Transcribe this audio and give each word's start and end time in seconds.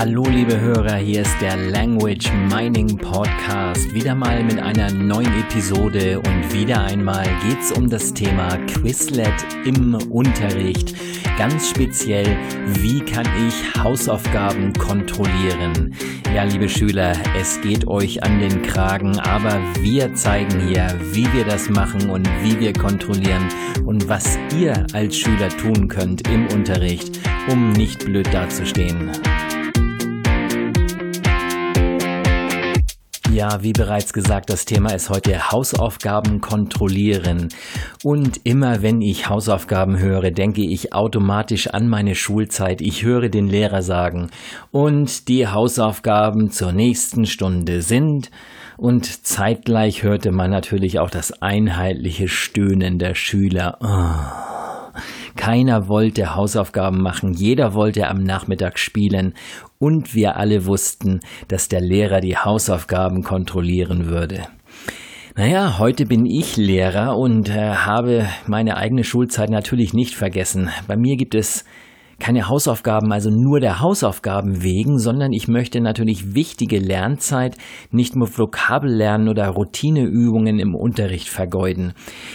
Hallo 0.00 0.24
liebe 0.24 0.58
Hörer, 0.58 0.96
hier 0.96 1.20
ist 1.20 1.42
der 1.42 1.58
Language 1.58 2.32
Mining 2.48 2.96
Podcast. 2.96 3.92
Wieder 3.92 4.14
mal 4.14 4.42
mit 4.42 4.58
einer 4.58 4.90
neuen 4.90 5.30
Episode 5.40 6.18
und 6.20 6.54
wieder 6.54 6.80
einmal 6.84 7.26
geht's 7.46 7.70
um 7.70 7.86
das 7.86 8.14
Thema 8.14 8.56
Quizlet 8.66 9.34
im 9.66 9.96
Unterricht. 10.08 10.94
Ganz 11.36 11.68
speziell, 11.68 12.34
wie 12.78 13.00
kann 13.00 13.26
ich 13.46 13.78
Hausaufgaben 13.78 14.72
kontrollieren? 14.72 15.94
Ja, 16.34 16.44
liebe 16.44 16.70
Schüler, 16.70 17.12
es 17.38 17.60
geht 17.60 17.86
euch 17.86 18.22
an 18.22 18.40
den 18.40 18.62
Kragen, 18.62 19.20
aber 19.20 19.60
wir 19.82 20.14
zeigen 20.14 20.66
hier, 20.66 20.98
wie 21.12 21.30
wir 21.34 21.44
das 21.44 21.68
machen 21.68 22.08
und 22.08 22.26
wie 22.42 22.58
wir 22.58 22.72
kontrollieren 22.72 23.46
und 23.84 24.08
was 24.08 24.38
ihr 24.58 24.86
als 24.94 25.18
Schüler 25.18 25.50
tun 25.50 25.88
könnt 25.88 26.26
im 26.28 26.46
Unterricht, 26.46 27.20
um 27.50 27.72
nicht 27.72 28.06
blöd 28.06 28.32
dazustehen. 28.32 29.10
Ja, 33.32 33.62
wie 33.62 33.72
bereits 33.72 34.12
gesagt, 34.12 34.50
das 34.50 34.64
Thema 34.64 34.92
ist 34.92 35.08
heute 35.08 35.52
Hausaufgaben 35.52 36.40
kontrollieren. 36.40 37.48
Und 38.02 38.40
immer 38.42 38.82
wenn 38.82 39.00
ich 39.00 39.28
Hausaufgaben 39.28 40.00
höre, 40.00 40.32
denke 40.32 40.62
ich 40.62 40.92
automatisch 40.92 41.68
an 41.68 41.86
meine 41.86 42.16
Schulzeit. 42.16 42.80
Ich 42.80 43.04
höre 43.04 43.28
den 43.28 43.46
Lehrer 43.46 43.82
sagen, 43.82 44.30
und 44.72 45.28
die 45.28 45.46
Hausaufgaben 45.46 46.50
zur 46.50 46.72
nächsten 46.72 47.24
Stunde 47.24 47.82
sind, 47.82 48.32
und 48.76 49.26
zeitgleich 49.26 50.02
hörte 50.02 50.32
man 50.32 50.50
natürlich 50.50 50.98
auch 50.98 51.10
das 51.10 51.40
einheitliche 51.40 52.26
Stöhnen 52.26 52.98
der 52.98 53.14
Schüler. 53.14 53.78
Oh. 53.80 55.00
Keiner 55.36 55.86
wollte 55.86 56.34
Hausaufgaben 56.34 57.00
machen, 57.00 57.32
jeder 57.32 57.74
wollte 57.74 58.08
am 58.08 58.24
Nachmittag 58.24 58.78
spielen 58.78 59.34
und 59.80 60.14
wir 60.14 60.36
alle 60.36 60.66
wussten, 60.66 61.20
dass 61.48 61.68
der 61.68 61.80
Lehrer 61.80 62.20
die 62.20 62.36
Hausaufgaben 62.36 63.22
kontrollieren 63.22 64.06
würde. 64.06 64.44
Naja, 65.36 65.78
heute 65.78 66.06
bin 66.06 66.26
ich 66.26 66.56
Lehrer 66.56 67.16
und 67.16 67.48
äh, 67.48 67.70
habe 67.74 68.28
meine 68.46 68.76
eigene 68.76 69.04
Schulzeit 69.04 69.48
natürlich 69.48 69.94
nicht 69.94 70.14
vergessen. 70.14 70.70
Bei 70.86 70.96
mir 70.96 71.16
gibt 71.16 71.34
es 71.34 71.64
keine 72.20 72.48
Hausaufgaben, 72.48 73.10
also 73.12 73.30
nur 73.30 73.58
der 73.58 73.80
Hausaufgaben 73.80 74.62
wegen, 74.62 74.98
sondern 74.98 75.32
ich 75.32 75.48
möchte 75.48 75.80
natürlich 75.80 76.34
wichtige 76.34 76.78
Lernzeit 76.78 77.56
nicht 77.90 78.14
mit 78.14 78.38
Vokabellernen 78.38 79.28
oder 79.28 79.48
Routineübungen 79.48 80.60
im 80.60 80.74
Unterricht 80.74 81.28
vergeuden. 81.28 81.94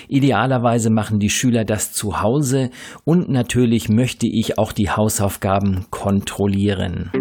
Idealerweise 0.09 0.89
machen 0.89 1.19
die 1.19 1.29
Schüler 1.29 1.63
das 1.63 1.93
zu 1.93 2.21
Hause 2.21 2.71
und 3.05 3.29
natürlich 3.29 3.87
möchte 3.87 4.27
ich 4.27 4.57
auch 4.57 4.73
die 4.73 4.89
Hausaufgaben 4.89 5.85
kontrollieren. 5.91 7.11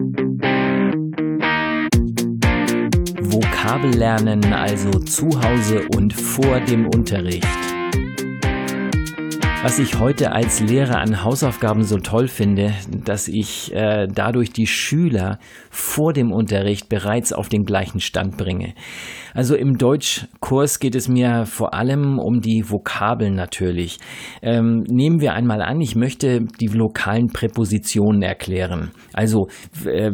Vokabellernen 3.20 4.52
also 4.52 4.90
zu 5.00 5.28
Hause 5.42 5.82
und 5.94 6.12
vor 6.12 6.60
dem 6.60 6.86
Unterricht. 6.86 7.63
Was 9.64 9.78
ich 9.78 9.98
heute 9.98 10.32
als 10.32 10.60
Lehrer 10.60 10.98
an 10.98 11.24
Hausaufgaben 11.24 11.84
so 11.84 11.98
toll 11.98 12.28
finde, 12.28 12.74
dass 12.86 13.28
ich 13.28 13.74
äh, 13.74 14.06
dadurch 14.06 14.52
die 14.52 14.66
Schüler 14.66 15.38
vor 15.70 16.12
dem 16.12 16.32
Unterricht 16.32 16.90
bereits 16.90 17.32
auf 17.32 17.48
den 17.48 17.64
gleichen 17.64 18.00
Stand 18.00 18.36
bringe. 18.36 18.74
Also 19.34 19.56
im 19.56 19.76
Deutschkurs 19.76 20.78
geht 20.78 20.94
es 20.94 21.08
mir 21.08 21.44
vor 21.44 21.74
allem 21.74 22.20
um 22.20 22.40
die 22.40 22.70
Vokabeln 22.70 23.34
natürlich. 23.34 23.98
Ähm, 24.42 24.84
nehmen 24.88 25.20
wir 25.20 25.34
einmal 25.34 25.60
an, 25.60 25.80
ich 25.80 25.96
möchte 25.96 26.46
die 26.60 26.68
lokalen 26.68 27.26
Präpositionen 27.26 28.22
erklären. 28.22 28.92
Also 29.12 29.48
äh, 29.84 30.12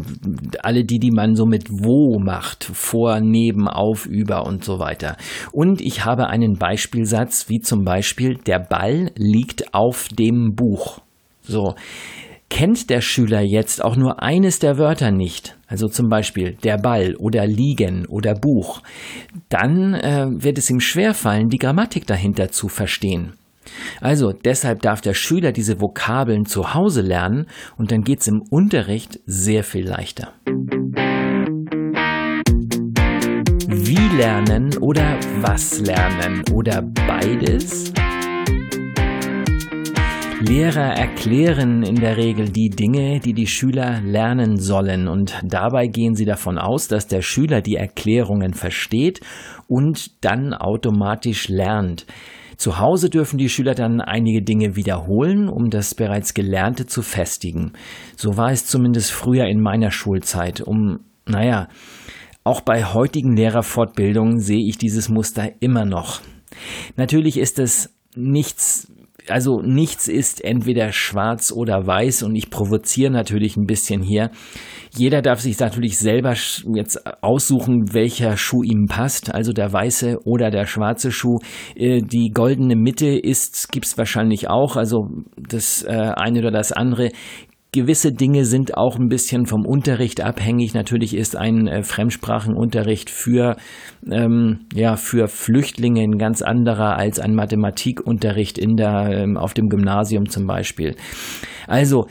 alle 0.62 0.84
die, 0.84 0.98
die 0.98 1.10
man 1.10 1.34
so 1.34 1.44
mit 1.44 1.68
wo 1.70 2.18
macht, 2.18 2.64
vor, 2.64 3.20
neben, 3.20 3.68
auf, 3.68 4.06
über 4.06 4.46
und 4.46 4.64
so 4.64 4.78
weiter. 4.78 5.16
Und 5.52 5.82
ich 5.82 6.06
habe 6.06 6.28
einen 6.28 6.54
Beispielsatz, 6.54 7.50
wie 7.50 7.60
zum 7.60 7.84
Beispiel 7.84 8.36
der 8.46 8.58
Ball 8.58 9.10
liegt 9.16 9.74
auf 9.74 10.08
dem 10.08 10.54
Buch. 10.54 11.00
So. 11.42 11.74
Kennt 12.50 12.90
der 12.90 13.00
Schüler 13.00 13.40
jetzt 13.40 13.82
auch 13.82 13.96
nur 13.96 14.22
eines 14.22 14.58
der 14.58 14.76
Wörter 14.76 15.12
nicht, 15.12 15.56
also 15.66 15.88
zum 15.88 16.08
Beispiel 16.08 16.58
der 16.64 16.76
Ball 16.76 17.14
oder 17.14 17.46
liegen 17.46 18.04
oder 18.06 18.34
Buch, 18.34 18.82
dann 19.48 19.94
äh, 19.94 20.26
wird 20.28 20.58
es 20.58 20.68
ihm 20.68 20.80
schwerfallen, 20.80 21.48
die 21.48 21.58
Grammatik 21.58 22.06
dahinter 22.06 22.50
zu 22.50 22.68
verstehen. 22.68 23.32
Also 24.00 24.32
deshalb 24.32 24.82
darf 24.82 25.00
der 25.00 25.14
Schüler 25.14 25.52
diese 25.52 25.80
Vokabeln 25.80 26.44
zu 26.44 26.74
Hause 26.74 27.02
lernen 27.02 27.46
und 27.78 27.92
dann 27.92 28.02
geht 28.02 28.20
es 28.20 28.26
im 28.26 28.42
Unterricht 28.42 29.20
sehr 29.26 29.64
viel 29.64 29.88
leichter. 29.88 30.32
Wie 33.68 34.16
lernen 34.16 34.76
oder 34.78 35.18
was 35.40 35.80
lernen 35.80 36.42
oder 36.52 36.82
beides? 36.82 37.92
Lehrer 40.40 40.94
erklären 40.94 41.82
in 41.82 41.96
der 41.96 42.16
Regel 42.16 42.48
die 42.48 42.70
Dinge, 42.70 43.20
die 43.20 43.34
die 43.34 43.46
Schüler 43.46 44.00
lernen 44.00 44.58
sollen 44.58 45.06
und 45.06 45.38
dabei 45.44 45.86
gehen 45.86 46.14
sie 46.14 46.24
davon 46.24 46.56
aus, 46.56 46.88
dass 46.88 47.06
der 47.06 47.20
Schüler 47.20 47.60
die 47.60 47.76
Erklärungen 47.76 48.54
versteht 48.54 49.20
und 49.68 50.24
dann 50.24 50.54
automatisch 50.54 51.48
lernt. 51.48 52.06
Zu 52.56 52.78
Hause 52.78 53.10
dürfen 53.10 53.36
die 53.36 53.50
Schüler 53.50 53.74
dann 53.74 54.00
einige 54.00 54.40
Dinge 54.40 54.76
wiederholen, 54.76 55.50
um 55.50 55.68
das 55.68 55.94
bereits 55.94 56.32
Gelernte 56.32 56.86
zu 56.86 57.02
festigen. 57.02 57.72
So 58.16 58.38
war 58.38 58.50
es 58.50 58.64
zumindest 58.64 59.12
früher 59.12 59.44
in 59.44 59.60
meiner 59.60 59.90
Schulzeit, 59.90 60.62
um, 60.62 61.00
naja, 61.26 61.68
auch 62.44 62.62
bei 62.62 62.84
heutigen 62.84 63.36
Lehrerfortbildungen 63.36 64.40
sehe 64.40 64.66
ich 64.66 64.78
dieses 64.78 65.10
Muster 65.10 65.50
immer 65.60 65.84
noch. 65.84 66.22
Natürlich 66.96 67.36
ist 67.38 67.58
es 67.58 67.94
nichts 68.16 68.90
also 69.28 69.60
nichts 69.60 70.08
ist 70.08 70.44
entweder 70.44 70.92
schwarz 70.92 71.52
oder 71.52 71.86
weiß 71.86 72.22
und 72.22 72.34
ich 72.36 72.50
provoziere 72.50 73.10
natürlich 73.10 73.56
ein 73.56 73.66
bisschen 73.66 74.02
hier. 74.02 74.30
Jeder 74.92 75.22
darf 75.22 75.40
sich 75.40 75.58
natürlich 75.60 75.98
selber 75.98 76.34
jetzt 76.74 77.00
aussuchen, 77.22 77.92
welcher 77.94 78.36
Schuh 78.36 78.62
ihm 78.62 78.86
passt, 78.88 79.32
also 79.32 79.52
der 79.52 79.72
weiße 79.72 80.18
oder 80.24 80.50
der 80.50 80.66
schwarze 80.66 81.12
Schuh. 81.12 81.38
Äh, 81.76 82.00
die 82.02 82.30
goldene 82.34 82.74
Mitte 82.74 83.06
ist, 83.06 83.70
gibt's 83.70 83.96
wahrscheinlich 83.98 84.48
auch, 84.48 84.76
also 84.76 85.08
das 85.36 85.84
äh, 85.84 85.90
eine 85.90 86.40
oder 86.40 86.50
das 86.50 86.72
andere. 86.72 87.10
Gewisse 87.72 88.12
Dinge 88.12 88.46
sind 88.46 88.76
auch 88.76 88.98
ein 88.98 89.08
bisschen 89.08 89.46
vom 89.46 89.64
Unterricht 89.64 90.20
abhängig. 90.20 90.74
Natürlich 90.74 91.14
ist 91.14 91.36
ein 91.36 91.68
äh, 91.68 91.84
Fremdsprachenunterricht 91.84 93.10
für, 93.10 93.56
ähm, 94.10 94.66
ja, 94.74 94.96
für 94.96 95.28
Flüchtlinge 95.28 96.02
ein 96.02 96.18
ganz 96.18 96.42
anderer 96.42 96.96
als 96.96 97.20
ein 97.20 97.32
Mathematikunterricht 97.32 98.58
in 98.58 98.74
der, 98.74 99.10
ähm, 99.12 99.36
auf 99.36 99.54
dem 99.54 99.68
Gymnasium 99.68 100.28
zum 100.28 100.48
Beispiel. 100.48 100.96
Also, 101.68 102.08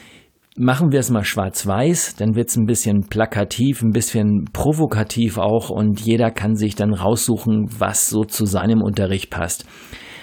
machen 0.55 0.93
wir 0.93 1.01
es 1.01 1.09
mal 1.09 1.25
schwarz-weiß, 1.25 2.15
dann 2.15 2.35
wird 2.35 2.47
es 2.47 2.55
ein 2.55 2.65
bisschen 2.65 3.07
plakativ, 3.09 3.81
ein 3.81 3.91
bisschen 3.91 4.45
provokativ 4.53 5.37
auch 5.37 5.69
und 5.69 5.99
jeder 5.99 6.31
kann 6.31 6.55
sich 6.55 6.75
dann 6.75 6.93
raussuchen, 6.93 7.67
was 7.77 8.07
so 8.07 8.23
zu 8.23 8.45
seinem 8.45 8.81
Unterricht 8.81 9.29
passt. 9.29 9.65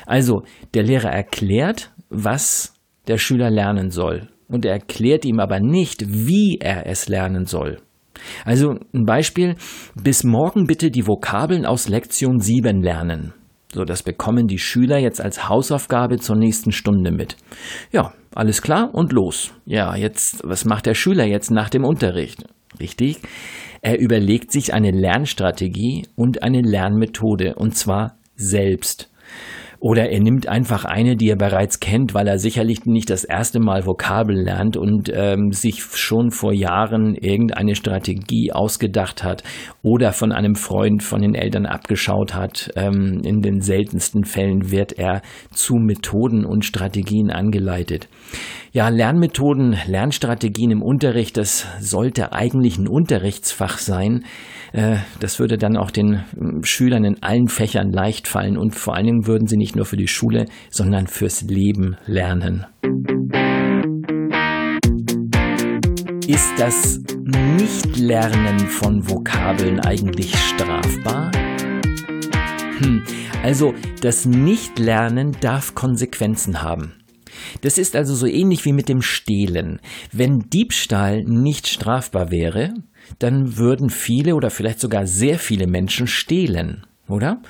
Also, 0.06 0.44
der 0.72 0.84
Lehrer 0.84 1.10
erklärt, 1.10 1.92
was 2.08 2.72
der 3.06 3.18
Schüler 3.18 3.50
lernen 3.50 3.90
soll 3.90 4.30
und 4.48 4.64
er 4.64 4.72
erklärt 4.72 5.24
ihm 5.24 5.40
aber 5.40 5.60
nicht, 5.60 6.04
wie 6.08 6.58
er 6.60 6.86
es 6.86 7.08
lernen 7.08 7.46
soll. 7.46 7.78
Also 8.44 8.78
ein 8.94 9.04
Beispiel, 9.04 9.56
bis 9.94 10.24
morgen 10.24 10.66
bitte 10.66 10.90
die 10.90 11.06
Vokabeln 11.06 11.66
aus 11.66 11.88
Lektion 11.88 12.40
7 12.40 12.82
lernen. 12.82 13.34
So, 13.72 13.84
das 13.84 14.02
bekommen 14.02 14.46
die 14.46 14.58
Schüler 14.58 14.98
jetzt 14.98 15.20
als 15.20 15.48
Hausaufgabe 15.48 16.18
zur 16.18 16.36
nächsten 16.36 16.72
Stunde 16.72 17.10
mit. 17.10 17.36
Ja, 17.92 18.12
alles 18.34 18.62
klar 18.62 18.94
und 18.94 19.12
los. 19.12 19.52
Ja, 19.66 19.94
jetzt, 19.96 20.40
was 20.44 20.64
macht 20.64 20.86
der 20.86 20.94
Schüler 20.94 21.26
jetzt 21.26 21.50
nach 21.50 21.68
dem 21.68 21.84
Unterricht? 21.84 22.44
Richtig? 22.80 23.18
Er 23.82 23.98
überlegt 23.98 24.52
sich 24.52 24.72
eine 24.72 24.90
Lernstrategie 24.90 26.06
und 26.16 26.42
eine 26.42 26.60
Lernmethode 26.62 27.54
und 27.56 27.76
zwar 27.76 28.16
selbst. 28.34 29.10
Oder 29.78 30.10
er 30.10 30.20
nimmt 30.20 30.48
einfach 30.48 30.84
eine, 30.84 31.16
die 31.16 31.28
er 31.28 31.36
bereits 31.36 31.80
kennt, 31.80 32.14
weil 32.14 32.26
er 32.28 32.38
sicherlich 32.38 32.86
nicht 32.86 33.10
das 33.10 33.24
erste 33.24 33.60
Mal 33.60 33.86
Vokabel 33.86 34.36
lernt 34.36 34.76
und 34.76 35.10
ähm, 35.14 35.52
sich 35.52 35.82
schon 35.82 36.30
vor 36.30 36.52
Jahren 36.52 37.14
irgendeine 37.14 37.74
Strategie 37.74 38.52
ausgedacht 38.52 39.22
hat 39.22 39.42
oder 39.82 40.12
von 40.12 40.32
einem 40.32 40.54
Freund 40.54 41.02
von 41.02 41.20
den 41.20 41.34
Eltern 41.34 41.66
abgeschaut 41.66 42.34
hat. 42.34 42.70
Ähm, 42.76 43.20
in 43.24 43.40
den 43.40 43.60
seltensten 43.60 44.24
Fällen 44.24 44.70
wird 44.70 44.92
er 44.98 45.22
zu 45.52 45.74
Methoden 45.76 46.44
und 46.44 46.64
Strategien 46.64 47.30
angeleitet. 47.30 48.08
Ja, 48.76 48.90
Lernmethoden, 48.90 49.74
Lernstrategien 49.86 50.70
im 50.70 50.82
Unterricht, 50.82 51.38
das 51.38 51.66
sollte 51.80 52.34
eigentlich 52.34 52.76
ein 52.76 52.88
Unterrichtsfach 52.88 53.78
sein. 53.78 54.26
Äh, 54.74 54.98
das 55.18 55.38
würde 55.38 55.56
dann 55.56 55.78
auch 55.78 55.90
den 55.90 56.22
ähm, 56.38 56.60
Schülern 56.62 57.02
in 57.04 57.22
allen 57.22 57.48
Fächern 57.48 57.90
leicht 57.90 58.28
fallen 58.28 58.58
und 58.58 58.74
vor 58.74 58.94
allen 58.94 59.06
Dingen 59.06 59.26
würden 59.26 59.46
sie 59.48 59.56
nicht 59.56 59.76
nur 59.76 59.86
für 59.86 59.96
die 59.96 60.08
Schule, 60.08 60.44
sondern 60.68 61.06
fürs 61.06 61.40
Leben 61.40 61.96
lernen. 62.04 62.66
Ist 66.28 66.52
das 66.58 67.00
Nichtlernen 67.24 68.58
von 68.58 69.08
Vokabeln 69.08 69.80
eigentlich 69.80 70.36
strafbar? 70.36 71.30
Hm, 72.80 73.04
also 73.42 73.72
das 74.02 74.26
Nichtlernen 74.26 75.34
darf 75.40 75.74
Konsequenzen 75.74 76.60
haben. 76.60 76.92
Das 77.62 77.78
ist 77.78 77.96
also 77.96 78.14
so 78.14 78.26
ähnlich 78.26 78.64
wie 78.64 78.72
mit 78.72 78.88
dem 78.88 79.02
Stehlen. 79.02 79.80
Wenn 80.12 80.46
Diebstahl 80.50 81.22
nicht 81.24 81.66
strafbar 81.66 82.30
wäre, 82.30 82.74
dann 83.18 83.56
würden 83.56 83.90
viele 83.90 84.34
oder 84.34 84.50
vielleicht 84.50 84.80
sogar 84.80 85.06
sehr 85.06 85.38
viele 85.38 85.66
Menschen 85.66 86.06
stehlen, 86.06 86.86
oder? 87.08 87.40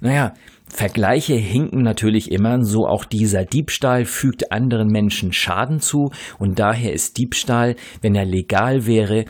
Naja, 0.00 0.34
Vergleiche 0.68 1.34
hinken 1.34 1.82
natürlich 1.82 2.30
immer, 2.30 2.62
so 2.62 2.86
auch 2.86 3.04
dieser 3.04 3.44
Diebstahl 3.44 4.04
fügt 4.04 4.52
anderen 4.52 4.88
Menschen 4.88 5.32
Schaden 5.32 5.80
zu 5.80 6.10
und 6.38 6.58
daher 6.58 6.92
ist 6.92 7.18
Diebstahl, 7.18 7.76
wenn 8.02 8.14
er 8.14 8.24
legal 8.24 8.86
wäre, 8.86 9.24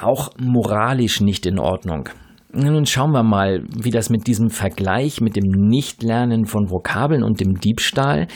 auch 0.00 0.30
moralisch 0.38 1.20
nicht 1.20 1.46
in 1.46 1.58
Ordnung. 1.58 2.08
Nun 2.52 2.84
schauen 2.84 3.12
wir 3.12 3.22
mal, 3.22 3.62
wie 3.68 3.90
das 3.90 4.10
mit 4.10 4.26
diesem 4.26 4.50
Vergleich, 4.50 5.20
mit 5.20 5.36
dem 5.36 5.50
Nichtlernen 5.50 6.46
von 6.46 6.70
Vokabeln 6.70 7.22
und 7.22 7.40
dem 7.40 7.54
Diebstahl 7.60 8.26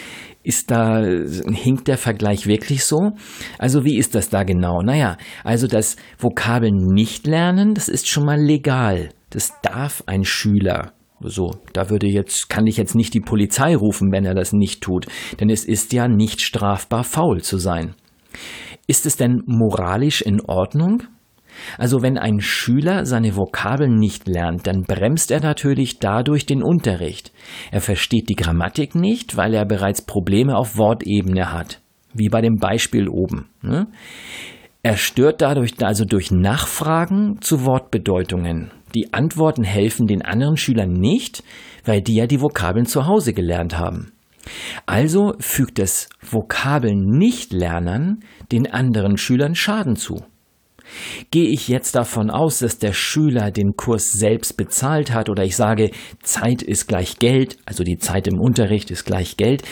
ist 0.45 0.71
da, 0.71 1.03
hinkt 1.03 1.89
der 1.89 1.99
Vergleich 1.99 2.47
wirklich 2.47 2.85
so? 2.85 3.13
Also 3.59 3.85
wie 3.85 3.97
ist 3.97 4.15
das 4.15 4.29
da 4.29 4.45
genau? 4.45 4.83
Naja, 4.83 5.17
also 5.43 5.67
das 5.67 5.97
Vokabeln 6.19 6.77
nicht 6.77 7.27
lernen, 7.27 7.75
das 7.75 7.89
ist 7.89 8.07
schon 8.07 8.25
mal 8.25 8.41
legal. 8.41 9.09
Das 9.31 9.53
darf 9.63 10.05
ein 10.07 10.25
Schüler. 10.25 10.93
So, 11.21 11.53
da 11.73 11.91
würde 11.91 12.07
jetzt, 12.07 12.51
kann 12.51 12.67
ich 12.67 12.77
jetzt 12.77 12.95
nicht 12.95 13.15
die 13.15 13.21
Polizei 13.21 13.75
rufen, 13.75 14.13
wenn 14.13 14.27
er 14.27 14.35
das 14.35 14.53
nicht 14.53 14.83
tut, 14.83 15.07
denn 15.41 15.49
es 15.49 15.65
ist 15.65 15.93
ja 15.93 16.07
nicht 16.07 16.41
strafbar, 16.41 17.03
faul 17.03 17.41
zu 17.41 17.57
sein. 17.57 17.95
Ist 18.87 19.07
es 19.07 19.17
denn 19.17 19.43
moralisch 19.47 20.21
in 20.21 20.41
Ordnung? 20.43 21.05
Also 21.79 22.03
wenn 22.03 22.19
ein 22.19 22.41
Schüler 22.41 23.05
seine 23.05 23.37
Vokabeln 23.37 23.97
nicht 23.97 24.29
lernt, 24.29 24.67
dann 24.67 24.82
bremst 24.82 25.31
er 25.31 25.41
natürlich 25.41 25.99
dadurch 25.99 26.47
den 26.47 26.62
Unterricht. 26.62 27.32
Er 27.71 27.81
versteht 27.81 28.29
die 28.29 28.37
Grammatik 28.37 28.94
nicht, 28.94 29.37
weil 29.37 29.55
er 29.55 29.65
bereits 29.65 30.03
Probleme 30.03 30.56
auf 30.56 30.76
Wortebene 30.76 31.53
hat, 31.53 31.81
wie 32.12 32.29
bei 32.29 32.41
dem 32.41 32.56
Beispiel 32.56 33.09
oben. 33.09 33.49
Ne? 33.62 33.87
Er 34.82 34.97
stört 34.97 35.41
dadurch 35.41 35.73
also 35.82 36.05
durch 36.05 36.31
Nachfragen 36.31 37.38
zu 37.41 37.65
Wortbedeutungen. 37.65 38.70
Die 38.94 39.12
Antworten 39.12 39.65
helfen 39.65 40.06
den 40.06 40.23
anderen 40.23 40.56
Schülern 40.56 40.93
nicht, 40.93 41.43
weil 41.85 42.03
die 42.03 42.17
ja 42.17 42.27
die 42.27 42.41
Vokabeln 42.41 42.87
zu 42.87 43.06
Hause 43.06 43.32
gelernt 43.32 43.79
haben. 43.79 44.12
Also 44.87 45.35
fügt 45.41 45.79
das 45.79 46.11
Vokabeln 46.20 47.19
nicht 47.19 47.53
lernen 47.53 48.25
den 48.53 48.70
anderen 48.70 49.17
Schülern 49.17 49.55
Schaden 49.55 49.97
zu. 49.97 50.23
Gehe 51.31 51.49
ich 51.49 51.69
jetzt 51.69 51.95
davon 51.95 52.31
aus, 52.31 52.59
dass 52.59 52.79
der 52.79 52.93
Schüler 52.93 53.51
den 53.51 53.73
Kurs 53.77 54.13
selbst 54.13 54.57
bezahlt 54.57 55.13
hat 55.13 55.29
oder 55.29 55.45
ich 55.45 55.57
sage, 55.57 55.91
Zeit 56.23 56.63
ist 56.63 56.87
gleich 56.87 57.19
Geld, 57.19 57.59
also 57.65 57.85
die 57.85 57.99
Zeit 57.99 58.27
im 58.27 58.41
Unterricht 58.41 58.91
ist 58.91 59.05
gleich 59.05 59.37
Geld, 59.37 59.63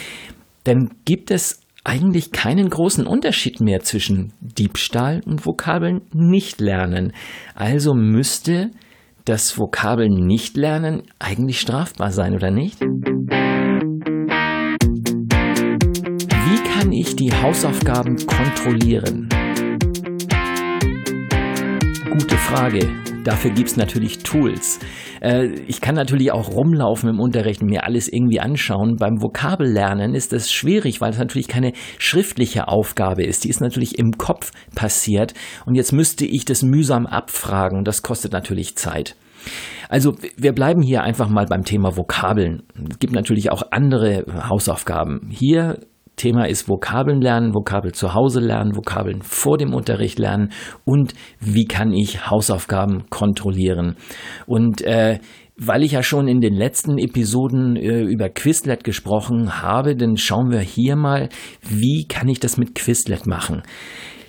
dann 0.64 0.90
gibt 1.04 1.30
es 1.30 1.60
eigentlich 1.84 2.30
keinen 2.30 2.70
großen 2.70 3.06
Unterschied 3.06 3.60
mehr 3.60 3.80
zwischen 3.80 4.32
Diebstahl 4.40 5.20
und 5.26 5.44
Vokabeln 5.46 6.02
nicht 6.12 6.60
lernen. 6.60 7.12
Also 7.54 7.94
müsste 7.94 8.70
das 9.24 9.58
Vokabeln 9.58 10.26
nicht 10.26 10.56
lernen 10.56 11.02
eigentlich 11.18 11.60
strafbar 11.60 12.12
sein, 12.12 12.34
oder 12.34 12.50
nicht? 12.50 12.80
Wie 12.80 12.88
kann 16.68 16.92
ich 16.92 17.16
die 17.16 17.32
Hausaufgaben 17.32 18.16
kontrollieren? 18.26 19.28
Gute 22.12 22.36
Frage. 22.36 22.90
Dafür 23.24 23.52
gibt 23.52 23.70
es 23.70 23.78
natürlich 23.78 24.18
Tools. 24.18 24.80
Äh, 25.22 25.46
ich 25.66 25.80
kann 25.80 25.94
natürlich 25.94 26.30
auch 26.30 26.50
rumlaufen 26.50 27.08
im 27.08 27.18
Unterricht 27.18 27.62
und 27.62 27.70
mir 27.70 27.84
alles 27.84 28.06
irgendwie 28.06 28.38
anschauen. 28.38 28.96
Beim 28.96 29.22
Vokabellernen 29.22 30.14
ist 30.14 30.34
das 30.34 30.52
schwierig, 30.52 31.00
weil 31.00 31.12
es 31.12 31.18
natürlich 31.18 31.48
keine 31.48 31.72
schriftliche 31.96 32.68
Aufgabe 32.68 33.24
ist. 33.24 33.44
Die 33.44 33.48
ist 33.48 33.62
natürlich 33.62 33.98
im 33.98 34.12
Kopf 34.18 34.52
passiert. 34.74 35.32
Und 35.64 35.74
jetzt 35.74 35.92
müsste 35.92 36.26
ich 36.26 36.44
das 36.44 36.62
mühsam 36.62 37.06
abfragen. 37.06 37.82
Das 37.82 38.02
kostet 38.02 38.32
natürlich 38.32 38.76
Zeit. 38.76 39.16
Also 39.88 40.14
wir 40.36 40.52
bleiben 40.52 40.82
hier 40.82 41.02
einfach 41.02 41.30
mal 41.30 41.46
beim 41.46 41.64
Thema 41.64 41.96
Vokabeln. 41.96 42.64
Es 42.90 42.98
gibt 42.98 43.14
natürlich 43.14 43.50
auch 43.50 43.62
andere 43.70 44.26
Hausaufgaben. 44.50 45.30
Hier 45.30 45.78
Thema 46.22 46.44
ist 46.44 46.68
Vokabeln 46.68 47.20
lernen, 47.20 47.52
Vokabel 47.52 47.90
zu 47.90 48.14
Hause 48.14 48.38
lernen, 48.38 48.76
Vokabeln 48.76 49.22
vor 49.22 49.58
dem 49.58 49.74
Unterricht 49.74 50.20
lernen 50.20 50.50
und 50.84 51.14
wie 51.40 51.64
kann 51.64 51.92
ich 51.92 52.30
Hausaufgaben 52.30 53.10
kontrollieren. 53.10 53.96
Und 54.46 54.82
äh, 54.82 55.18
weil 55.56 55.82
ich 55.82 55.92
ja 55.92 56.04
schon 56.04 56.28
in 56.28 56.40
den 56.40 56.54
letzten 56.54 56.96
Episoden 56.96 57.74
äh, 57.74 58.02
über 58.02 58.28
Quizlet 58.28 58.84
gesprochen 58.84 59.62
habe, 59.62 59.96
dann 59.96 60.16
schauen 60.16 60.52
wir 60.52 60.60
hier 60.60 60.94
mal, 60.94 61.28
wie 61.68 62.06
kann 62.06 62.28
ich 62.28 62.38
das 62.38 62.56
mit 62.56 62.76
Quizlet 62.76 63.26
machen. 63.26 63.62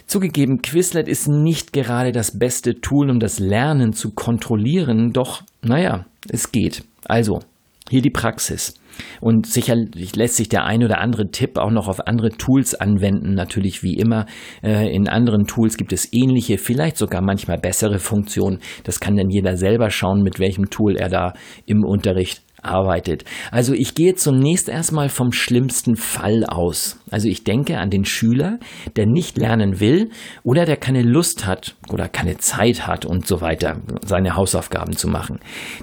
Zugegeben, 0.07 0.63
Quizlet 0.63 1.07
ist 1.07 1.27
nicht 1.27 1.73
gerade 1.73 2.11
das 2.11 2.39
beste 2.39 2.81
Tool, 2.81 3.11
um 3.11 3.19
das 3.19 3.37
Lernen 3.37 3.93
zu 3.93 4.13
kontrollieren, 4.15 5.11
doch 5.13 5.43
naja, 5.61 6.07
es 6.27 6.51
geht. 6.51 6.83
Also, 7.05 7.39
hier 7.87 8.01
die 8.01 8.09
Praxis. 8.09 8.73
Und 9.21 9.47
sicherlich 9.47 10.15
lässt 10.15 10.35
sich 10.35 10.49
der 10.49 10.65
ein 10.65 10.83
oder 10.83 10.99
andere 10.99 11.29
Tipp 11.29 11.57
auch 11.57 11.71
noch 11.71 11.87
auf 11.87 12.07
andere 12.07 12.29
Tools 12.29 12.75
anwenden. 12.75 13.33
Natürlich 13.33 13.83
wie 13.83 13.95
immer. 13.95 14.25
Äh, 14.63 14.93
in 14.93 15.07
anderen 15.07 15.45
Tools 15.45 15.77
gibt 15.77 15.93
es 15.93 16.11
ähnliche, 16.11 16.57
vielleicht 16.57 16.97
sogar 16.97 17.21
manchmal 17.21 17.57
bessere 17.57 17.99
Funktionen. 17.99 18.59
Das 18.83 18.99
kann 18.99 19.15
dann 19.15 19.29
jeder 19.29 19.57
selber 19.57 19.89
schauen, 19.89 20.21
mit 20.21 20.39
welchem 20.39 20.69
Tool 20.69 20.95
er 20.95 21.09
da 21.09 21.33
im 21.65 21.83
Unterricht 21.83 22.43
arbeitet. 22.63 23.25
Also 23.51 23.73
ich 23.73 23.93
gehe 23.93 24.15
zunächst 24.15 24.69
erstmal 24.69 25.09
vom 25.09 25.31
schlimmsten 25.31 25.95
Fall 25.95 26.45
aus. 26.45 26.99
Also 27.11 27.27
ich 27.27 27.43
denke 27.43 27.77
an 27.77 27.89
den 27.89 28.05
Schüler, 28.05 28.59
der 28.95 29.05
nicht 29.05 29.37
lernen 29.37 29.79
will 29.79 30.09
oder 30.43 30.65
der 30.65 30.77
keine 30.77 31.01
Lust 31.01 31.45
hat 31.45 31.75
oder 31.91 32.07
keine 32.07 32.37
Zeit 32.37 32.87
hat 32.87 33.05
und 33.05 33.27
so 33.27 33.41
weiter, 33.41 33.81
seine 34.05 34.35
Hausaufgaben 34.35 34.95
zu 34.95 35.07
machen. 35.07 35.39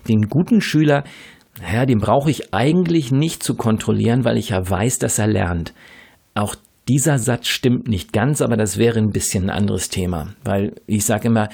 Den 0.09 0.29
guten 0.29 0.61
Schüler 0.61 1.05
naja, 1.59 1.87
den 1.87 1.99
brauche 1.99 2.31
ich 2.31 2.55
eigentlich 2.55 3.11
nicht 3.11 3.43
zu 3.43 3.55
kontrollieren, 3.55 4.25
weil 4.25 4.39
ich 4.39 4.51
ja 4.51 4.69
weiß, 4.69 4.99
dass 4.99 5.19
er 5.19 5.27
lernt. 5.27 5.75
Auch 6.35 6.55
dieser 6.89 7.19
Satz 7.19 7.47
stimmt 7.47 7.87
nicht 7.87 8.13
ganz, 8.13 8.43
aber 8.43 8.57
das 8.57 8.77
wäre 8.77 8.99
ein 8.99 9.11
bisschen 9.11 9.45
ein 9.45 9.51
anderes 9.51 9.91
Thema, 9.91 10.35
weil 10.45 10.75
ich 10.87 11.05
sage 11.05 11.29
immer, 11.29 11.49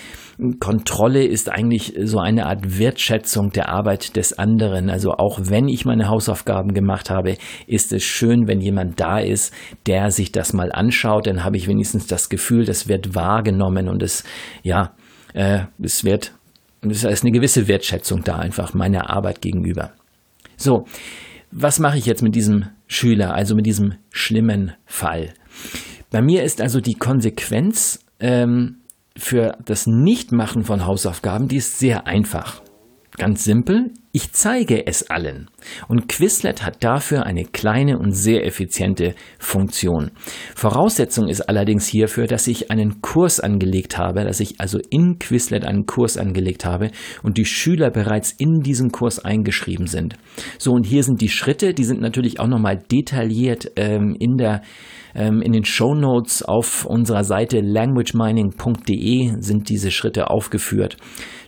Kontrolle 0.61 1.25
ist 1.25 1.51
eigentlich 1.51 1.93
so 2.05 2.19
eine 2.21 2.47
Art 2.47 2.79
Wertschätzung 2.79 3.51
der 3.51 3.69
Arbeit 3.69 4.17
des 4.17 4.39
anderen. 4.39 4.89
Also 4.89 5.13
auch 5.13 5.39
wenn 5.43 5.69
ich 5.69 5.85
meine 5.85 6.09
Hausaufgaben 6.09 6.73
gemacht 6.73 7.11
habe, 7.11 7.37
ist 7.67 7.93
es 7.93 8.03
schön, 8.03 8.47
wenn 8.47 8.63
jemand 8.63 8.99
da 8.99 9.19
ist, 9.19 9.53
der 9.87 10.11
sich 10.11 10.33
das 10.33 10.55
mal 10.55 10.73
anschaut, 10.73 11.27
dann 11.27 11.45
habe 11.45 11.59
ich 11.59 11.69
wenigstens 11.69 12.07
das 12.07 12.31
Gefühl, 12.31 12.65
das 12.65 12.89
wird 12.89 13.15
wahrgenommen 13.15 13.89
und 13.89 14.03
es, 14.03 14.25
ja, 14.63 14.95
äh, 15.35 15.65
es 15.83 16.05
wird 16.05 16.33
es 16.91 17.05
ist 17.05 17.23
eine 17.23 17.33
gewisse 17.33 17.69
Wertschätzung 17.69 18.23
da 18.23 18.37
einfach 18.37 18.75
meiner 18.75 19.11
Arbeit 19.11 19.41
gegenüber. 19.41 19.93
So, 20.57 20.87
was 21.51 21.79
mache 21.79 21.99
ich 21.99 22.07
jetzt 22.07 22.23
mit 22.23 22.35
diesem 22.35 22.67
Schüler, 22.87 23.35
also 23.35 23.55
mit 23.55 23.67
diesem 23.67 23.95
schlimmen 24.11 24.73
Fall? 24.85 25.33
Bei 26.11 26.23
mir 26.23 26.43
ist 26.43 26.61
also 26.61 26.81
die 26.81 26.95
Konsequenz 26.95 28.01
ähm, 28.21 28.79
für 29.17 29.57
das 29.65 29.87
Nichtmachen 29.87 30.65
von 30.65 30.87
Hausaufgaben, 30.87 31.49
die 31.49 31.57
ist 31.57 31.79
sehr 31.79 32.07
einfach. 32.07 32.63
Ganz 33.17 33.45
simpel, 33.45 33.91
ich 34.17 34.33
zeige 34.33 34.87
es 34.87 35.11
allen. 35.11 35.51
Und 35.89 36.09
Quizlet 36.09 36.65
hat 36.65 36.83
dafür 36.83 37.27
eine 37.27 37.45
kleine 37.45 37.99
und 37.99 38.13
sehr 38.13 38.47
effiziente 38.47 39.15
Funktion. 39.39 40.11
Voraussetzung 40.55 41.29
ist 41.29 41.43
allerdings 41.43 41.87
hierfür, 41.87 42.27
dass 42.27 42.47
ich 42.47 42.71
einen 42.71 43.03
Kurs 43.03 43.41
angelegt 43.41 43.99
habe, 43.99 44.25
dass 44.25 44.41
ich 44.41 44.59
also 44.59 44.79
in 44.89 45.19
Quizlet 45.19 45.67
einen 45.67 45.85
Kurs 45.85 46.17
angelegt 46.17 46.65
habe 46.65 46.93
und 47.23 47.37
die 47.37 47.45
Schüler 47.45 47.91
bereits 47.91 48.33
in 48.33 48.61
diesem 48.61 48.91
Kurs 48.91 49.23
eingeschrieben 49.23 49.87
sind. 49.87 50.15
So, 50.57 50.73
und 50.73 50.87
hier 50.87 51.03
sind 51.03 51.21
die 51.21 51.29
Schritte, 51.29 51.75
die 51.75 51.85
sind 51.85 52.01
natürlich 52.01 52.41
auch 52.41 52.49
nochmal 52.49 52.79
detailliert 52.91 53.71
ähm, 53.77 54.17
in 54.19 54.39
der 54.39 54.63
ähm, 55.17 55.41
in 55.41 55.53
den 55.53 55.65
Show 55.65 55.95
Notes 55.95 56.43
auf 56.43 56.85
unserer 56.85 57.25
Seite 57.25 57.61
languagemining.de 57.61 59.41
sind 59.41 59.69
diese 59.69 59.91
Schritte 59.91 60.31
aufgeführt. 60.31 60.99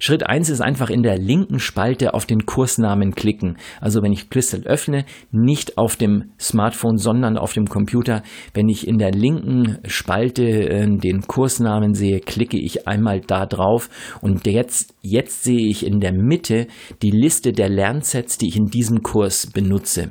Schritt 0.00 0.26
eins 0.26 0.48
ist 0.48 0.60
einfach 0.60 0.90
in 0.90 1.02
der 1.02 1.18
linken 1.18 1.58
Spalte 1.58 2.14
auf 2.14 2.25
den 2.25 2.46
Kursnamen 2.58 3.14
klicken. 3.14 3.56
Also 3.80 4.02
wenn 4.02 4.10
ich 4.10 4.30
Quizlet 4.30 4.66
öffne, 4.66 5.04
nicht 5.30 5.78
auf 5.78 5.94
dem 5.94 6.32
Smartphone, 6.40 6.96
sondern 6.96 7.38
auf 7.38 7.52
dem 7.52 7.66
Computer. 7.66 8.24
Wenn 8.52 8.68
ich 8.68 8.88
in 8.88 8.98
der 8.98 9.12
linken 9.12 9.78
Spalte 9.86 10.42
äh, 10.42 10.88
den 10.88 11.20
Kursnamen 11.20 11.94
sehe, 11.94 12.18
klicke 12.18 12.58
ich 12.58 12.88
einmal 12.88 13.20
da 13.20 13.46
drauf 13.46 13.88
und 14.22 14.44
jetzt, 14.44 14.92
jetzt 15.02 15.44
sehe 15.44 15.68
ich 15.68 15.86
in 15.86 16.00
der 16.00 16.12
Mitte 16.12 16.66
die 17.00 17.12
Liste 17.12 17.52
der 17.52 17.68
Lernsets, 17.68 18.38
die 18.38 18.48
ich 18.48 18.56
in 18.56 18.66
diesem 18.66 19.04
Kurs 19.04 19.46
benutze. 19.46 20.10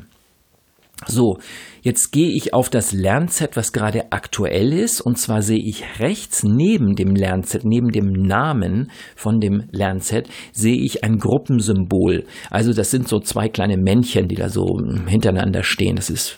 So, 1.05 1.37
jetzt 1.83 2.11
gehe 2.11 2.31
ich 2.31 2.55
auf 2.55 2.71
das 2.71 2.91
Lernset, 2.91 3.55
was 3.55 3.71
gerade 3.71 4.11
aktuell 4.11 4.73
ist, 4.73 4.99
und 4.99 5.19
zwar 5.19 5.43
sehe 5.43 5.61
ich 5.63 5.99
rechts 5.99 6.43
neben 6.43 6.95
dem 6.95 7.15
Lernset, 7.15 7.65
neben 7.65 7.89
dem 7.89 8.11
Namen 8.11 8.89
von 9.15 9.39
dem 9.39 9.69
Lernset, 9.71 10.27
sehe 10.51 10.83
ich 10.83 11.03
ein 11.03 11.19
Gruppensymbol. 11.19 12.25
Also 12.49 12.73
das 12.73 12.89
sind 12.89 13.07
so 13.07 13.19
zwei 13.19 13.47
kleine 13.47 13.77
Männchen, 13.77 14.27
die 14.27 14.35
da 14.35 14.49
so 14.49 14.65
hintereinander 15.05 15.61
stehen. 15.63 15.97
Das 15.97 16.09
ist, 16.09 16.37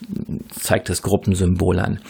zeigt 0.50 0.90
das 0.90 1.00
Gruppensymbol 1.00 1.78
an. 1.78 2.00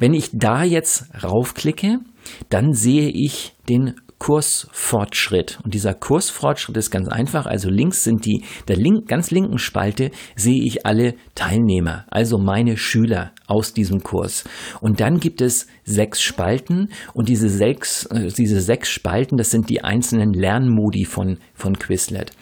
Wenn 0.00 0.14
ich 0.14 0.30
da 0.32 0.64
jetzt 0.64 1.06
raufklicke, 1.22 2.00
dann 2.48 2.72
sehe 2.72 3.08
ich 3.08 3.52
den 3.68 3.94
Kursfortschritt. 4.24 5.58
Und 5.64 5.74
dieser 5.74 5.92
Kursfortschritt 5.92 6.78
ist 6.78 6.90
ganz 6.90 7.08
einfach. 7.08 7.44
Also 7.44 7.68
links 7.68 8.04
sind 8.04 8.24
die, 8.24 8.42
der 8.68 8.76
link, 8.76 9.06
ganz 9.06 9.30
linken 9.30 9.58
Spalte 9.58 10.12
sehe 10.34 10.64
ich 10.64 10.86
alle 10.86 11.16
Teilnehmer, 11.34 12.06
also 12.08 12.38
meine 12.38 12.78
Schüler 12.78 13.32
aus 13.46 13.74
diesem 13.74 14.02
Kurs. 14.02 14.44
Und 14.80 15.00
dann 15.00 15.18
gibt 15.18 15.42
es 15.42 15.66
sechs 15.84 16.22
Spalten 16.22 16.88
und 17.12 17.28
diese 17.28 17.50
sechs, 17.50 18.06
äh, 18.06 18.28
diese 18.28 18.62
sechs 18.62 18.88
Spalten, 18.88 19.36
das 19.36 19.50
sind 19.50 19.68
die 19.68 19.84
einzelnen 19.84 20.32
Lernmodi 20.32 21.04
von, 21.04 21.36
von 21.52 21.78
Quizlet. 21.78 22.32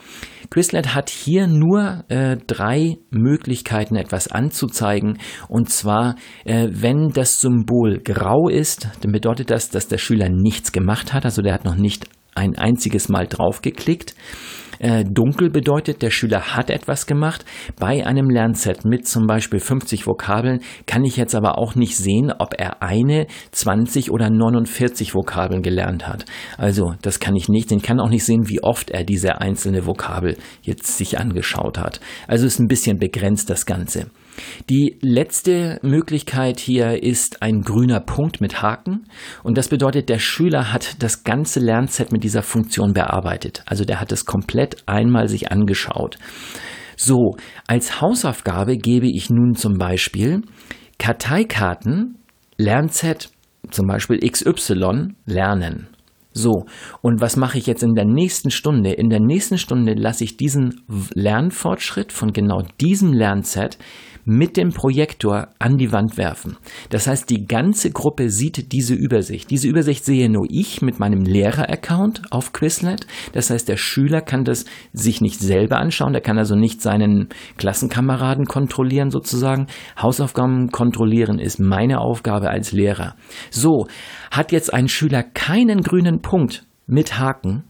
Quizlet 0.49 0.93
hat 0.95 1.09
hier 1.09 1.47
nur 1.47 2.03
äh, 2.09 2.37
drei 2.47 2.97
Möglichkeiten, 3.09 3.95
etwas 3.95 4.27
anzuzeigen. 4.27 5.19
Und 5.47 5.69
zwar, 5.69 6.15
äh, 6.45 6.67
wenn 6.71 7.09
das 7.09 7.39
Symbol 7.39 7.99
grau 7.99 8.49
ist, 8.49 8.87
dann 9.01 9.11
bedeutet 9.11 9.49
das, 9.49 9.69
dass 9.69 9.87
der 9.87 9.97
Schüler 9.97 10.29
nichts 10.29 10.71
gemacht 10.71 11.13
hat. 11.13 11.25
Also 11.25 11.41
der 11.41 11.53
hat 11.53 11.65
noch 11.65 11.75
nicht 11.75 12.07
ein 12.35 12.57
einziges 12.57 13.09
Mal 13.09 13.27
draufgeklickt. 13.27 14.15
Äh, 14.79 15.03
dunkel 15.03 15.49
bedeutet, 15.49 16.01
der 16.01 16.09
Schüler 16.09 16.55
hat 16.55 16.69
etwas 16.69 17.05
gemacht. 17.05 17.45
Bei 17.79 18.05
einem 18.05 18.29
Lernset 18.29 18.85
mit 18.85 19.07
zum 19.07 19.27
Beispiel 19.27 19.59
50 19.59 20.07
Vokabeln 20.07 20.61
kann 20.85 21.05
ich 21.05 21.17
jetzt 21.17 21.35
aber 21.35 21.57
auch 21.57 21.75
nicht 21.75 21.97
sehen, 21.97 22.31
ob 22.37 22.55
er 22.57 22.81
eine, 22.81 23.27
20 23.51 24.11
oder 24.11 24.29
49 24.29 25.15
Vokabeln 25.15 25.61
gelernt 25.61 26.07
hat. 26.07 26.25
Also 26.57 26.95
das 27.01 27.19
kann 27.19 27.35
ich 27.35 27.49
nicht. 27.49 27.71
Den 27.71 27.81
kann 27.81 27.99
auch 27.99 28.09
nicht 28.09 28.25
sehen, 28.25 28.49
wie 28.49 28.63
oft 28.63 28.91
er 28.91 29.03
diese 29.03 29.39
einzelne 29.39 29.85
Vokabel 29.85 30.37
jetzt 30.61 30.97
sich 30.97 31.19
angeschaut 31.19 31.77
hat. 31.77 31.99
Also 32.27 32.45
ist 32.45 32.59
ein 32.59 32.67
bisschen 32.67 32.97
begrenzt 32.97 33.49
das 33.49 33.65
Ganze. 33.65 34.07
Die 34.69 34.97
letzte 35.01 35.79
Möglichkeit 35.81 36.59
hier 36.59 37.01
ist 37.03 37.41
ein 37.41 37.61
grüner 37.61 37.99
Punkt 37.99 38.41
mit 38.41 38.61
Haken 38.61 39.07
und 39.43 39.57
das 39.57 39.69
bedeutet, 39.69 40.09
der 40.09 40.19
Schüler 40.19 40.71
hat 40.71 41.01
das 41.01 41.23
ganze 41.23 41.59
Lernset 41.59 42.11
mit 42.11 42.23
dieser 42.23 42.43
Funktion 42.43 42.93
bearbeitet. 42.93 43.63
Also 43.65 43.85
der 43.85 43.99
hat 43.99 44.11
es 44.11 44.25
komplett 44.25 44.83
einmal 44.87 45.27
sich 45.27 45.51
angeschaut. 45.51 46.17
So, 46.95 47.35
als 47.67 48.01
Hausaufgabe 48.01 48.77
gebe 48.77 49.07
ich 49.07 49.29
nun 49.29 49.55
zum 49.55 49.77
Beispiel 49.77 50.41
Karteikarten, 50.99 52.19
Lernset, 52.57 53.29
zum 53.71 53.87
Beispiel 53.87 54.19
XY, 54.19 55.15
lernen. 55.25 55.87
So, 56.33 56.65
und 57.01 57.21
was 57.21 57.37
mache 57.37 57.59
ich 57.59 57.67
jetzt 57.67 57.83
in 57.83 57.93
der 57.93 58.05
nächsten 58.05 58.49
Stunde? 58.49 58.91
In 58.91 59.09
der 59.09 59.19
nächsten 59.19 59.59
Stunde 59.59 59.93
lasse 59.93 60.23
ich 60.23 60.35
diesen 60.35 60.81
Lernfortschritt 61.13 62.11
von 62.11 62.33
genau 62.33 62.63
diesem 62.81 63.13
Lernset 63.13 63.77
mit 64.25 64.57
dem 64.57 64.69
Projektor 64.69 65.49
an 65.59 65.77
die 65.77 65.91
Wand 65.91 66.17
werfen. 66.17 66.57
Das 66.89 67.07
heißt, 67.07 67.29
die 67.29 67.45
ganze 67.45 67.91
Gruppe 67.91 68.29
sieht 68.29 68.71
diese 68.71 68.93
Übersicht. 68.93 69.49
Diese 69.49 69.67
Übersicht 69.67 70.05
sehe 70.05 70.29
nur 70.29 70.47
ich 70.49 70.81
mit 70.81 70.99
meinem 70.99 71.23
Lehrer-Account 71.23 72.31
auf 72.31 72.53
Quizlet. 72.53 73.05
Das 73.33 73.49
heißt, 73.49 73.67
der 73.67 73.77
Schüler 73.77 74.21
kann 74.21 74.43
das 74.43 74.65
sich 74.93 75.21
nicht 75.21 75.39
selber 75.39 75.77
anschauen. 75.77 76.13
Der 76.13 76.21
kann 76.21 76.37
also 76.37 76.55
nicht 76.55 76.81
seinen 76.81 77.29
Klassenkameraden 77.57 78.45
kontrollieren 78.45 79.11
sozusagen. 79.11 79.67
Hausaufgaben 80.01 80.69
kontrollieren 80.69 81.39
ist 81.39 81.59
meine 81.59 81.99
Aufgabe 81.99 82.49
als 82.49 82.71
Lehrer. 82.71 83.15
So, 83.51 83.87
hat 84.31 84.51
jetzt 84.51 84.73
ein 84.73 84.87
Schüler 84.87 85.23
keinen 85.23 85.81
grünen 85.81 86.21
Punkt 86.21 86.65
mit 86.85 87.17
Haken, 87.17 87.63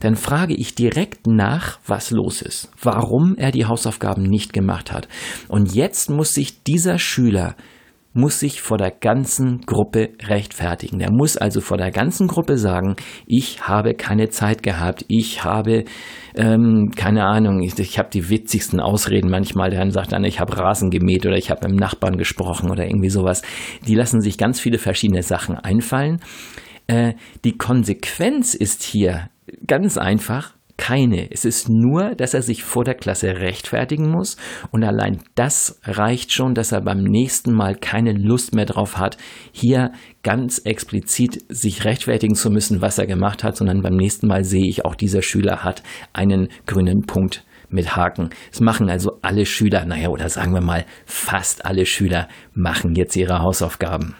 dann 0.00 0.16
frage 0.16 0.54
ich 0.54 0.74
direkt 0.74 1.26
nach, 1.26 1.78
was 1.86 2.10
los 2.10 2.42
ist, 2.42 2.70
warum 2.80 3.34
er 3.36 3.50
die 3.50 3.66
Hausaufgaben 3.66 4.22
nicht 4.22 4.52
gemacht 4.52 4.92
hat. 4.92 5.08
Und 5.48 5.74
jetzt 5.74 6.10
muss 6.10 6.34
sich 6.34 6.62
dieser 6.62 6.98
Schüler 6.98 7.56
muss 8.14 8.40
sich 8.40 8.60
vor 8.60 8.76
der 8.76 8.90
ganzen 8.90 9.62
Gruppe 9.62 10.10
rechtfertigen. 10.24 10.98
Der 10.98 11.10
muss 11.10 11.36
also 11.36 11.60
vor 11.60 11.78
der 11.78 11.90
ganzen 11.90 12.28
Gruppe 12.28 12.58
sagen, 12.58 12.96
ich 13.26 13.66
habe 13.66 13.94
keine 13.94 14.28
Zeit 14.28 14.62
gehabt, 14.62 15.04
ich 15.08 15.44
habe 15.44 15.84
ähm, 16.34 16.90
keine 16.94 17.24
Ahnung, 17.24 17.62
ich, 17.62 17.78
ich 17.78 17.98
habe 17.98 18.10
die 18.12 18.28
witzigsten 18.28 18.80
Ausreden 18.80 19.30
manchmal. 19.30 19.70
Der 19.70 19.80
dann 19.80 19.90
sagt 19.90 20.12
dann, 20.12 20.24
ich 20.24 20.40
habe 20.40 20.56
Rasen 20.56 20.90
gemäht 20.90 21.26
oder 21.26 21.36
ich 21.36 21.50
habe 21.50 21.60
mit 21.62 21.70
dem 21.72 21.80
Nachbarn 21.80 22.16
gesprochen 22.16 22.70
oder 22.70 22.86
irgendwie 22.86 23.10
sowas. 23.10 23.42
Die 23.86 23.94
lassen 23.94 24.20
sich 24.20 24.38
ganz 24.38 24.60
viele 24.60 24.78
verschiedene 24.78 25.22
Sachen 25.22 25.56
einfallen. 25.56 26.20
Äh, 26.86 27.14
die 27.44 27.56
Konsequenz 27.56 28.54
ist 28.54 28.82
hier 28.82 29.28
Ganz 29.66 29.98
einfach, 29.98 30.54
keine. 30.76 31.30
Es 31.30 31.44
ist 31.44 31.68
nur, 31.68 32.14
dass 32.14 32.34
er 32.34 32.42
sich 32.42 32.64
vor 32.64 32.84
der 32.84 32.94
Klasse 32.94 33.36
rechtfertigen 33.38 34.10
muss 34.10 34.36
und 34.70 34.82
allein 34.84 35.18
das 35.34 35.80
reicht 35.84 36.32
schon, 36.32 36.54
dass 36.54 36.72
er 36.72 36.80
beim 36.80 37.04
nächsten 37.04 37.52
Mal 37.52 37.76
keine 37.76 38.12
Lust 38.12 38.54
mehr 38.54 38.66
drauf 38.66 38.98
hat, 38.98 39.16
hier 39.52 39.92
ganz 40.22 40.58
explizit 40.58 41.44
sich 41.48 41.84
rechtfertigen 41.84 42.34
zu 42.34 42.50
müssen, 42.50 42.80
was 42.80 42.98
er 42.98 43.06
gemacht 43.06 43.44
hat, 43.44 43.56
sondern 43.56 43.82
beim 43.82 43.96
nächsten 43.96 44.26
Mal 44.26 44.44
sehe 44.44 44.68
ich 44.68 44.84
auch, 44.84 44.94
dieser 44.94 45.22
Schüler 45.22 45.62
hat 45.62 45.82
einen 46.12 46.48
grünen 46.66 47.02
Punkt 47.02 47.44
mit 47.68 47.96
Haken. 47.96 48.30
Es 48.52 48.60
machen 48.60 48.90
also 48.90 49.18
alle 49.22 49.46
Schüler, 49.46 49.84
naja, 49.84 50.08
oder 50.08 50.28
sagen 50.28 50.52
wir 50.52 50.60
mal, 50.60 50.84
fast 51.06 51.64
alle 51.64 51.86
Schüler 51.86 52.28
machen 52.54 52.94
jetzt 52.94 53.16
ihre 53.16 53.40
Hausaufgaben. 53.40 54.14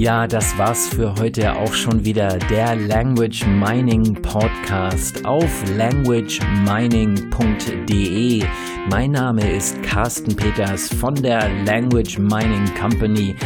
Ja, 0.00 0.26
das 0.26 0.56
war's 0.56 0.88
für 0.88 1.14
heute 1.16 1.52
auch 1.52 1.74
schon 1.74 2.06
wieder. 2.06 2.38
Der 2.48 2.74
Language 2.74 3.46
Mining 3.46 4.14
Podcast 4.14 5.26
auf 5.26 5.62
languagemining.de. 5.76 8.42
Mein 8.88 9.10
Name 9.10 9.52
ist 9.52 9.82
Carsten 9.82 10.34
Peters 10.34 10.88
von 10.88 11.14
der 11.14 11.50
Language 11.66 12.18
Mining 12.18 12.64
Company. 12.80 13.36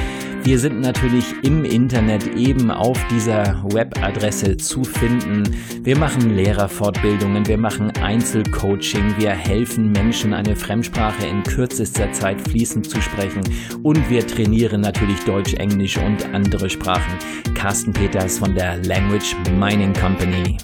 Wir 0.44 0.58
sind 0.58 0.82
natürlich 0.82 1.24
im 1.42 1.64
Internet 1.64 2.36
eben 2.36 2.70
auf 2.70 2.98
dieser 3.08 3.64
Webadresse 3.64 4.58
zu 4.58 4.84
finden. 4.84 5.42
Wir 5.82 5.96
machen 5.96 6.36
Lehrerfortbildungen, 6.36 7.46
wir 7.46 7.56
machen 7.56 7.90
Einzelcoaching, 7.92 9.14
wir 9.16 9.30
helfen 9.30 9.90
Menschen, 9.90 10.34
eine 10.34 10.54
Fremdsprache 10.54 11.26
in 11.26 11.42
kürzester 11.44 12.12
Zeit 12.12 12.42
fließend 12.42 12.90
zu 12.90 13.00
sprechen 13.00 13.40
und 13.82 14.10
wir 14.10 14.26
trainieren 14.26 14.82
natürlich 14.82 15.20
Deutsch, 15.20 15.54
Englisch 15.54 15.96
und 15.96 16.26
andere 16.34 16.68
Sprachen. 16.68 17.14
Carsten 17.54 17.94
Peters 17.94 18.38
von 18.38 18.54
der 18.54 18.76
Language 18.84 19.34
Mining 19.58 19.94
Company. 19.94 20.58